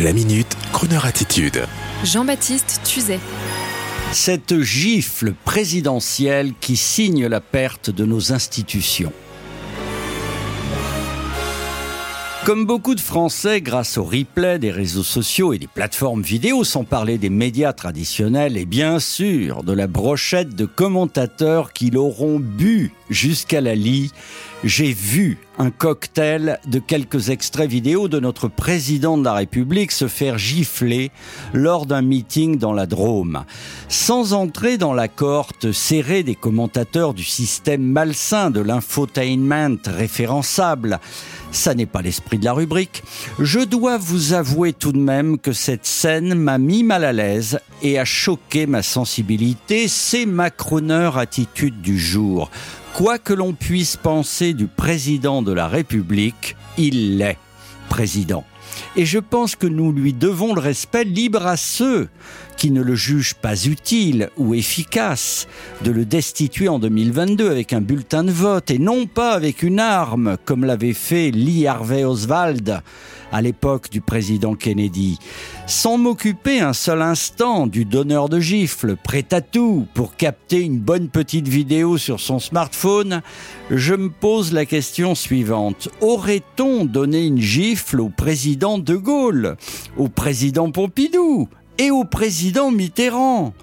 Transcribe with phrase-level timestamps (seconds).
[0.00, 1.64] La minute, Kroneur attitude.
[2.04, 3.18] Jean-Baptiste Tuzet.
[4.12, 9.12] Cette gifle présidentielle qui signe la perte de nos institutions.
[12.44, 16.84] Comme beaucoup de Français, grâce au replay des réseaux sociaux et des plateformes vidéo, sans
[16.84, 22.92] parler des médias traditionnels et bien sûr de la brochette de commentateurs qui l'auront bu
[23.10, 24.12] jusqu'à la lie,
[24.64, 30.08] j'ai vu un cocktail de quelques extraits vidéo de notre président de la République se
[30.08, 31.10] faire gifler
[31.52, 33.44] lors d'un meeting dans la Drôme.
[33.88, 40.98] Sans entrer dans la cohorte serrée des commentateurs du système malsain de l'infotainment référençable,
[41.52, 43.02] ça n'est pas l'esprit de la rubrique.
[43.38, 47.60] Je dois vous avouer tout de même que cette scène m'a mis mal à l'aise
[47.82, 49.88] et a choqué ma sensibilité.
[49.88, 52.50] C'est ma crooner attitude du jour.
[52.98, 57.38] Quoi que l'on puisse penser du président de la République, il l'est
[57.88, 58.44] président.
[58.96, 62.08] Et je pense que nous lui devons le respect libre à ceux
[62.58, 65.46] qui ne le jugent pas utile ou efficace
[65.84, 69.78] de le destituer en 2022 avec un bulletin de vote et non pas avec une
[69.78, 72.82] arme comme l'avait fait Lee Harvey Oswald
[73.30, 75.18] à l'époque du président Kennedy,
[75.66, 80.78] sans m'occuper un seul instant du donneur de gifles, prêt à tout pour capter une
[80.78, 83.22] bonne petite vidéo sur son smartphone,
[83.70, 85.88] je me pose la question suivante.
[86.00, 89.56] Aurait-on donné une gifle au président de Gaulle,
[89.96, 91.48] au président Pompidou
[91.78, 93.54] et au président Mitterrand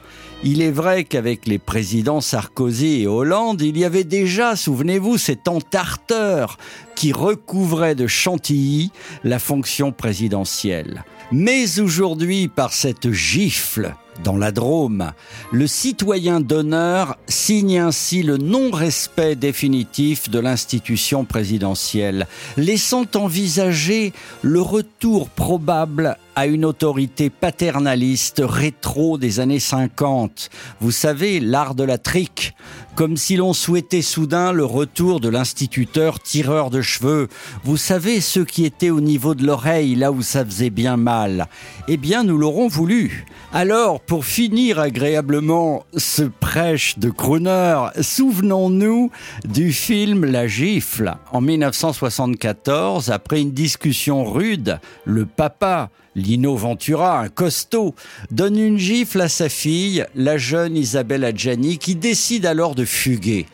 [0.43, 5.47] il est vrai qu'avec les présidents Sarkozy et Hollande, il y avait déjà, souvenez-vous, cet
[5.47, 6.57] entarteur
[6.95, 8.91] qui recouvrait de chantilly
[9.23, 11.03] la fonction présidentielle.
[11.31, 15.11] Mais aujourd'hui, par cette gifle, dans la Drôme,
[15.51, 25.29] le citoyen d'honneur signe ainsi le non-respect définitif de l'institution présidentielle, laissant envisager le retour
[25.29, 30.49] probable à une autorité paternaliste rétro des années 50.
[30.81, 32.55] Vous savez, l'art de la trique,
[32.95, 37.29] comme si l'on souhaitait soudain le retour de l'instituteur tireur de cheveux.
[37.63, 41.47] Vous savez, ceux qui étaient au niveau de l'oreille, là où ça faisait bien mal.
[41.87, 43.25] Eh bien, nous l'aurons voulu.
[43.53, 49.11] Alors, pour finir agréablement ce prêche de crooner, souvenons-nous
[49.45, 51.15] du film La gifle.
[51.31, 57.93] En 1974, après une discussion rude, le papa, Lino Ventura, un costaud,
[58.31, 63.45] donne une gifle à sa fille, la jeune Isabelle Adjani, qui décide alors de fuguer.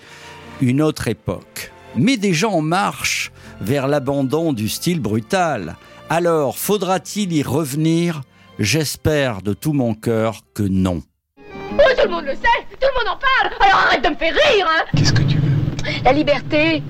[0.62, 1.72] Une autre époque.
[1.96, 5.76] Mais déjà en marche vers l'abandon du style brutal.
[6.10, 8.22] Alors, faudra-t-il y revenir?
[8.60, 11.02] J'espère de tout mon cœur que non.
[11.40, 14.16] Oh, tout le monde le sait, tout le monde en parle, alors arrête de me
[14.16, 16.04] faire rire, hein Qu'est-ce que tu veux?
[16.04, 16.84] La liberté.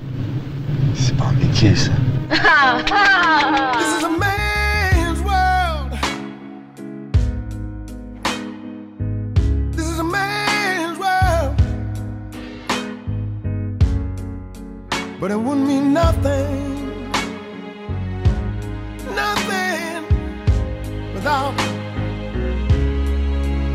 [0.94, 1.92] C'est pas un métier, ça.
[2.30, 4.31] Ah, ah.
[15.22, 17.00] But it wouldn't mean nothing.
[19.14, 20.04] Nothing
[21.14, 21.54] without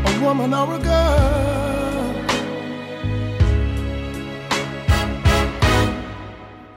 [0.04, 2.14] a woman or a girl.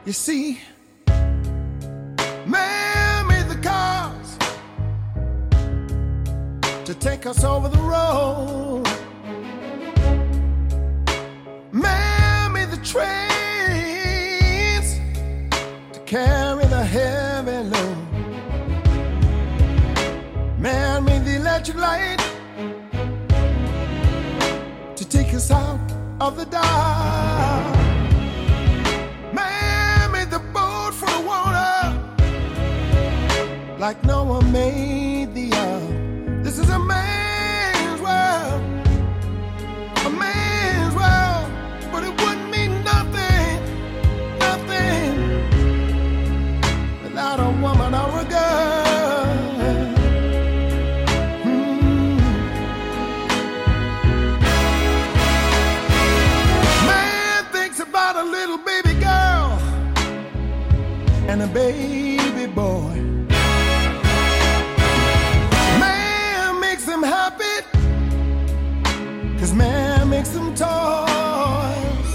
[0.06, 0.62] You see,
[2.46, 4.38] man made the cars
[6.86, 8.91] to take us over the road.
[16.12, 17.98] Carry the heavy load.
[20.60, 22.22] Man made the electric light
[24.98, 25.80] to take us out
[26.20, 27.76] of the dark.
[29.34, 31.80] Man made the boat for the water
[33.80, 35.11] like no one made
[61.32, 62.94] and a baby boy.
[65.80, 67.58] Man makes them happy,
[69.40, 72.12] cause man makes them toys.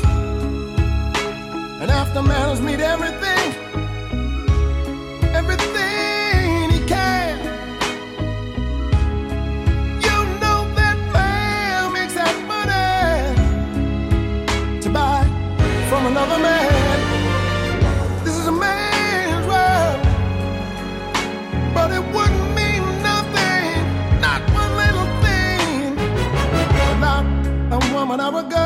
[1.80, 3.54] And after man has made everything,
[5.40, 7.38] everything he can.
[10.06, 13.30] You know that man makes that money
[14.82, 15.24] to buy
[15.88, 16.65] from another man.
[28.16, 28.65] one hour ago.